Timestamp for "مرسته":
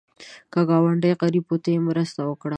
1.87-2.21